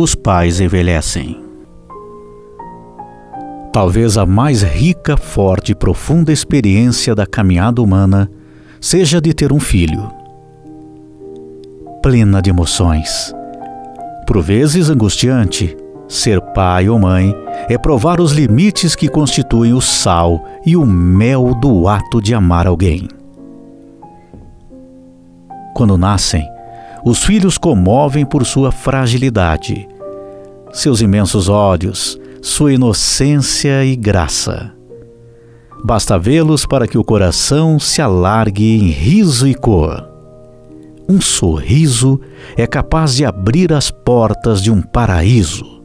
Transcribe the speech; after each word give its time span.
os 0.00 0.14
pais 0.14 0.60
envelhecem. 0.60 1.49
Talvez 3.72 4.18
a 4.18 4.26
mais 4.26 4.62
rica, 4.62 5.16
forte 5.16 5.72
e 5.72 5.74
profunda 5.76 6.32
experiência 6.32 7.14
da 7.14 7.24
caminhada 7.24 7.80
humana 7.80 8.28
seja 8.80 9.20
de 9.20 9.32
ter 9.32 9.52
um 9.52 9.60
filho. 9.60 10.10
Plena 12.02 12.42
de 12.42 12.50
emoções. 12.50 13.32
Por 14.26 14.42
vezes 14.42 14.90
angustiante, 14.90 15.76
ser 16.08 16.40
pai 16.40 16.88
ou 16.88 16.98
mãe 16.98 17.32
é 17.68 17.78
provar 17.78 18.20
os 18.20 18.32
limites 18.32 18.96
que 18.96 19.08
constituem 19.08 19.72
o 19.72 19.80
sal 19.80 20.44
e 20.66 20.76
o 20.76 20.84
mel 20.84 21.54
do 21.54 21.86
ato 21.86 22.20
de 22.20 22.34
amar 22.34 22.66
alguém. 22.66 23.06
Quando 25.74 25.96
nascem, 25.96 26.44
os 27.04 27.22
filhos 27.22 27.56
comovem 27.56 28.26
por 28.26 28.44
sua 28.44 28.72
fragilidade, 28.72 29.88
seus 30.72 31.00
imensos 31.00 31.48
olhos, 31.48 32.19
sua 32.40 32.72
inocência 32.72 33.84
e 33.84 33.94
graça. 33.94 34.72
Basta 35.84 36.18
vê-los 36.18 36.66
para 36.66 36.86
que 36.86 36.98
o 36.98 37.04
coração 37.04 37.78
se 37.78 38.02
alargue 38.02 38.76
em 38.76 38.90
riso 38.90 39.46
e 39.48 39.54
cor. 39.54 40.08
Um 41.08 41.20
sorriso 41.20 42.20
é 42.56 42.66
capaz 42.66 43.16
de 43.16 43.24
abrir 43.24 43.72
as 43.72 43.90
portas 43.90 44.62
de 44.62 44.70
um 44.70 44.80
paraíso. 44.80 45.82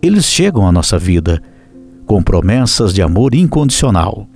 Eles 0.00 0.24
chegam 0.24 0.66
à 0.66 0.72
nossa 0.72 0.98
vida 0.98 1.40
com 2.06 2.22
promessas 2.22 2.92
de 2.92 3.02
amor 3.02 3.34
incondicional. 3.34 4.26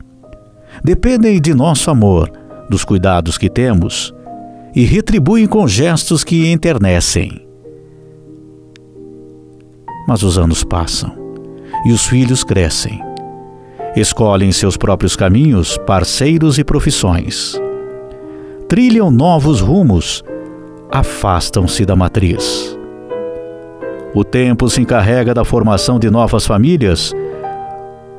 Dependem 0.82 1.40
de 1.40 1.54
nosso 1.54 1.90
amor, 1.90 2.30
dos 2.68 2.84
cuidados 2.84 3.38
que 3.38 3.48
temos 3.48 4.14
e 4.74 4.84
retribuem 4.84 5.46
com 5.46 5.66
gestos 5.66 6.22
que 6.24 6.50
enternecem. 6.50 7.45
Mas 10.06 10.22
os 10.22 10.38
anos 10.38 10.62
passam 10.62 11.26
e 11.84 11.92
os 11.92 12.06
filhos 12.06 12.42
crescem. 12.42 13.02
Escolhem 13.96 14.52
seus 14.52 14.76
próprios 14.76 15.16
caminhos, 15.16 15.78
parceiros 15.86 16.58
e 16.58 16.64
profissões. 16.64 17.60
Trilham 18.68 19.10
novos 19.10 19.60
rumos, 19.60 20.22
afastam-se 20.90 21.86
da 21.86 21.96
matriz. 21.96 22.76
O 24.14 24.24
tempo 24.24 24.68
se 24.68 24.80
encarrega 24.80 25.32
da 25.32 25.44
formação 25.44 25.98
de 25.98 26.10
novas 26.10 26.46
famílias. 26.46 27.12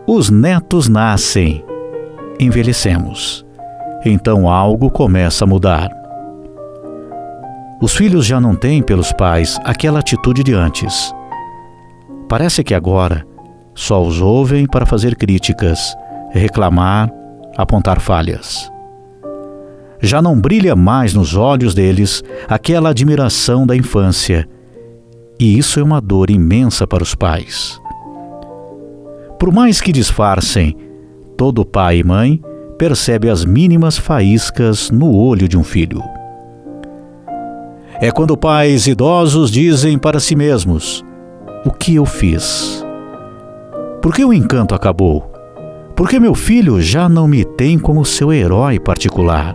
Os 0.06 0.30
netos 0.30 0.88
nascem, 0.88 1.64
envelhecemos. 2.40 3.46
Então 4.06 4.50
algo 4.50 4.90
começa 4.90 5.44
a 5.44 5.48
mudar. 5.48 5.90
Os 7.82 7.94
filhos 7.94 8.26
já 8.26 8.40
não 8.40 8.56
têm 8.56 8.82
pelos 8.82 9.12
pais 9.12 9.60
aquela 9.64 10.00
atitude 10.00 10.44
de 10.44 10.54
antes. 10.54 11.14
Parece 12.30 12.64
que 12.64 12.74
agora 12.74 13.26
só 13.74 14.02
os 14.02 14.22
ouvem 14.22 14.66
para 14.66 14.86
fazer 14.86 15.16
críticas, 15.16 15.96
reclamar, 16.32 17.12
apontar 17.56 18.00
falhas. 18.00 18.72
Já 20.00 20.22
não 20.22 20.40
brilha 20.40 20.76
mais 20.76 21.14
nos 21.14 21.36
olhos 21.36 21.74
deles 21.74 22.24
aquela 22.48 22.90
admiração 22.90 23.66
da 23.66 23.76
infância, 23.76 24.48
e 25.40 25.58
isso 25.58 25.80
é 25.80 25.84
uma 25.84 26.02
dor 26.02 26.30
imensa 26.30 26.86
para 26.86 27.04
os 27.04 27.16
pais. 27.16 27.80
Por 29.40 29.52
mais 29.52 29.80
que 29.80 29.92
disfarcem, 29.92 30.76
todo 31.36 31.66
pai 31.66 32.00
e 32.00 32.04
mãe 32.04 32.42
percebe 32.78 33.30
as 33.30 33.46
mínimas 33.46 33.98
faíscas 33.98 34.92
no 34.92 35.16
olho 35.16 35.48
de 35.48 35.58
um 35.58 35.64
filho 35.64 36.04
é 38.00 38.12
quando 38.12 38.38
pais 38.38 38.86
idosos 38.88 39.52
dizem 39.52 39.98
para 39.98 40.20
si 40.20 40.36
mesmos: 40.36 41.04
O 41.68 41.72
que 41.72 41.96
eu 41.96 42.06
fiz? 42.06 42.82
Por 44.02 44.14
que 44.14 44.24
o 44.24 44.32
encanto 44.32 44.74
acabou? 44.74 45.30
Por 45.98 46.08
que 46.08 46.18
meu 46.18 46.34
filho 46.34 46.80
já 46.80 47.10
não 47.10 47.28
me 47.28 47.44
tem 47.44 47.78
como 47.78 48.06
seu 48.06 48.32
herói 48.32 48.80
particular? 48.80 49.54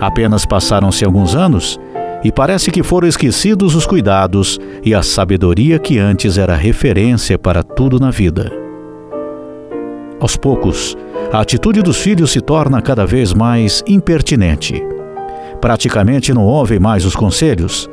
Apenas 0.00 0.44
passaram-se 0.44 1.04
alguns 1.04 1.36
anos 1.36 1.78
e 2.24 2.32
parece 2.32 2.72
que 2.72 2.82
foram 2.82 3.06
esquecidos 3.06 3.76
os 3.76 3.86
cuidados 3.86 4.58
e 4.82 4.92
a 4.92 5.00
sabedoria 5.00 5.78
que 5.78 5.96
antes 5.96 6.38
era 6.38 6.56
referência 6.56 7.38
para 7.38 7.62
tudo 7.62 8.00
na 8.00 8.10
vida. 8.10 8.50
Aos 10.18 10.36
poucos, 10.36 10.96
a 11.32 11.38
atitude 11.38 11.82
dos 11.82 11.98
filhos 11.98 12.32
se 12.32 12.40
torna 12.40 12.82
cada 12.82 13.06
vez 13.06 13.32
mais 13.32 13.80
impertinente 13.86 14.82
praticamente 15.64 16.34
não 16.34 16.42
ouvem 16.42 16.78
mais 16.78 17.06
os 17.06 17.16
conselhos. 17.16 17.88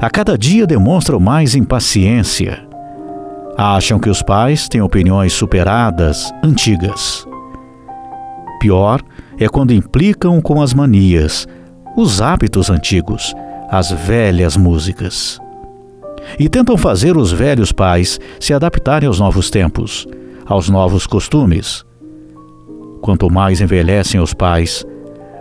A 0.00 0.10
cada 0.10 0.36
dia 0.36 0.66
demonstram 0.66 1.18
mais 1.18 1.54
impaciência. 1.54 2.66
Acham 3.56 3.98
que 3.98 4.10
os 4.10 4.20
pais 4.20 4.68
têm 4.68 4.82
opiniões 4.82 5.32
superadas, 5.32 6.30
antigas. 6.44 7.26
Pior 8.60 9.00
é 9.38 9.48
quando 9.48 9.72
implicam 9.72 10.40
com 10.42 10.60
as 10.60 10.74
manias, 10.74 11.48
os 11.96 12.20
hábitos 12.20 12.68
antigos, 12.68 13.34
as 13.70 13.90
velhas 13.90 14.54
músicas. 14.54 15.40
E 16.38 16.46
tentam 16.46 16.76
fazer 16.76 17.16
os 17.16 17.32
velhos 17.32 17.72
pais 17.72 18.20
se 18.38 18.52
adaptarem 18.52 19.06
aos 19.06 19.18
novos 19.18 19.48
tempos, 19.48 20.06
aos 20.44 20.68
novos 20.68 21.06
costumes. 21.06 21.84
Quanto 23.00 23.30
mais 23.30 23.62
envelhecem 23.62 24.20
os 24.20 24.34
pais, 24.34 24.84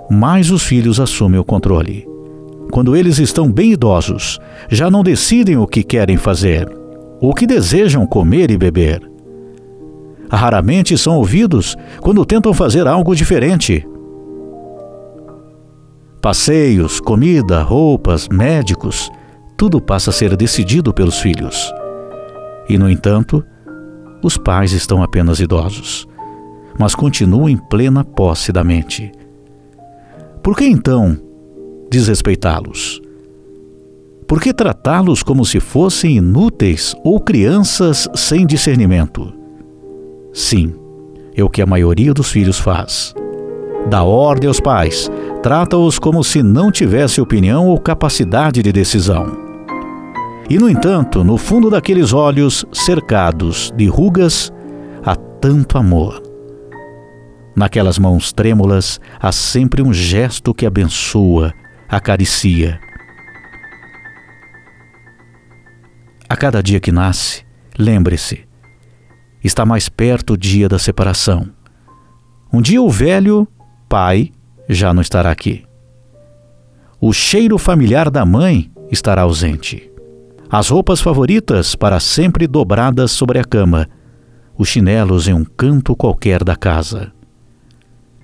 mais 0.09 0.49
os 0.49 0.63
filhos 0.63 0.99
assumem 0.99 1.39
o 1.39 1.43
controle. 1.43 2.14
Quando 2.71 2.95
eles 2.95 3.19
estão 3.19 3.51
bem 3.51 3.73
idosos, 3.73 4.39
já 4.69 4.89
não 4.89 5.03
decidem 5.03 5.57
o 5.57 5.67
que 5.67 5.83
querem 5.83 6.17
fazer, 6.17 6.67
o 7.21 7.33
que 7.33 7.45
desejam 7.45 8.05
comer 8.05 8.51
e 8.51 8.57
beber. 8.57 9.01
Raramente 10.29 10.97
são 10.97 11.17
ouvidos 11.17 11.75
quando 12.01 12.25
tentam 12.25 12.53
fazer 12.53 12.87
algo 12.87 13.15
diferente. 13.15 13.87
Passeios, 16.21 16.99
comida, 16.99 17.61
roupas, 17.61 18.27
médicos, 18.27 19.11
tudo 19.55 19.79
passa 19.79 20.09
a 20.09 20.13
ser 20.13 20.35
decidido 20.35 20.93
pelos 20.93 21.19
filhos. 21.19 21.71
E, 22.67 22.77
no 22.77 22.89
entanto, 22.89 23.43
os 24.23 24.35
pais 24.37 24.71
estão 24.71 25.03
apenas 25.03 25.39
idosos, 25.39 26.07
mas 26.79 26.95
continuam 26.95 27.47
em 27.47 27.57
plena 27.57 28.03
posse 28.03 28.51
da 28.51 28.63
mente 28.63 29.11
por 30.45 30.55
que 30.55 30.63
então 30.63 31.17
desrespeitá-los? 31.95 33.01
Por 34.27 34.41
que 34.41 34.53
tratá-los 34.53 35.23
como 35.23 35.45
se 35.45 35.61
fossem 35.61 36.17
inúteis 36.17 36.93
ou 37.05 37.21
crianças 37.21 38.09
sem 38.13 38.45
discernimento? 38.45 39.33
Sim, 40.33 40.73
é 41.33 41.41
o 41.41 41.49
que 41.49 41.61
a 41.61 41.65
maioria 41.65 42.13
dos 42.13 42.29
filhos 42.31 42.59
faz. 42.59 43.13
Dá 43.89 44.03
ordem 44.03 44.49
aos 44.49 44.59
pais, 44.59 45.09
trata-os 45.41 45.97
como 45.97 46.21
se 46.21 46.43
não 46.43 46.69
tivesse 46.69 47.21
opinião 47.21 47.67
ou 47.67 47.79
capacidade 47.79 48.61
de 48.61 48.73
decisão. 48.73 49.37
E, 50.49 50.57
no 50.57 50.69
entanto, 50.69 51.23
no 51.23 51.37
fundo 51.37 51.69
daqueles 51.69 52.11
olhos 52.11 52.65
cercados 52.73 53.71
de 53.77 53.87
rugas, 53.87 54.51
há 55.03 55.15
tanto 55.15 55.77
amor 55.77 56.21
Naquelas 57.55 57.97
mãos 57.97 58.33
trêmulas 58.33 58.99
há 59.17 59.31
sempre 59.31 59.81
um 59.81 59.93
gesto 59.93 60.53
que 60.53 60.65
abençoa, 60.65 61.53
acaricia. 61.87 62.79
A 66.27 66.35
cada 66.35 66.61
dia 66.61 66.79
que 66.79 66.91
nasce, 66.91 67.45
lembre-se, 67.77 68.47
está 69.43 69.65
mais 69.65 69.87
perto 69.87 70.33
o 70.33 70.37
dia 70.37 70.67
da 70.67 70.79
separação. 70.79 71.49
Um 72.51 72.61
dia 72.61 72.81
o 72.81 72.89
velho 72.89 73.47
pai 73.87 74.31
já 74.67 74.93
não 74.93 75.01
estará 75.01 75.31
aqui. 75.31 75.63
O 76.99 77.13
cheiro 77.13 77.57
familiar 77.57 78.09
da 78.09 78.25
mãe 78.25 78.71
estará 78.91 79.21
ausente. 79.21 79.91
As 80.49 80.69
roupas 80.69 81.01
favoritas 81.01 81.75
para 81.75 81.99
sempre 81.99 82.47
dobradas 82.47 83.11
sobre 83.11 83.39
a 83.39 83.43
cama, 83.43 83.87
os 84.57 84.69
chinelos 84.69 85.27
em 85.27 85.33
um 85.33 85.43
canto 85.43 85.95
qualquer 85.95 86.43
da 86.43 86.55
casa. 86.55 87.14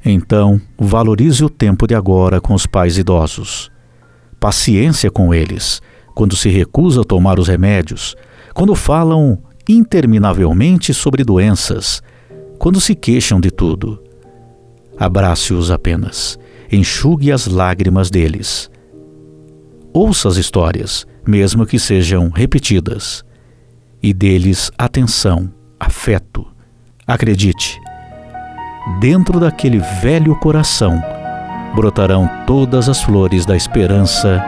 Então, 0.04 0.60
valorize 0.78 1.44
o 1.44 1.50
tempo 1.50 1.86
de 1.86 1.94
agora 1.94 2.42
com 2.42 2.54
os 2.54 2.66
pais 2.66 2.98
idosos. 2.98 3.72
Paciência 4.40 5.12
com 5.12 5.34
eles, 5.34 5.82
quando 6.16 6.36
se 6.36 6.50
recusa 6.50 7.02
a 7.02 7.06
tomar 7.06 7.40
os 7.40 7.48
remédios, 7.48 8.16
quando 8.54 8.76
falam 8.76 9.38
interminavelmente 9.70 10.94
sobre 10.94 11.24
doenças, 11.24 12.02
quando 12.58 12.82
se 12.82 12.96
queixam 12.96 13.40
de 13.40 13.52
tudo. 13.52 14.02
Abrace-os 14.98 15.72
apenas, 15.72 16.38
enxugue 16.72 17.32
as 17.32 17.48
lágrimas 17.48 18.10
deles. 18.10 18.70
Ouça 19.94 20.28
as 20.30 20.38
histórias, 20.38 21.06
mesmo 21.28 21.66
que 21.66 21.78
sejam 21.78 22.30
repetidas, 22.30 23.24
e 24.02 24.14
dê-lhes 24.14 24.72
atenção, 24.78 25.52
afeto. 25.80 26.48
Acredite, 27.06 27.80
dentro 29.00 29.40
daquele 29.40 29.80
velho 30.02 30.36
coração 30.36 31.02
brotarão 31.76 32.30
todas 32.46 32.90
as 32.90 33.02
flores 33.02 33.46
da 33.46 33.56
esperança 33.56 34.44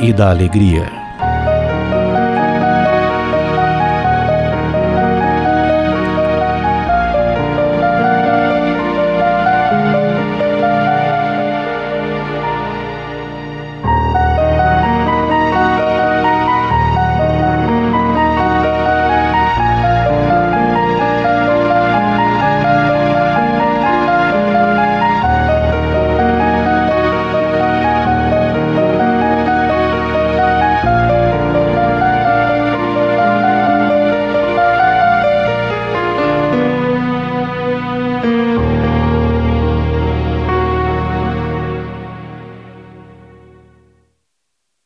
e 0.00 0.12
da 0.12 0.30
alegria. 0.30 1.05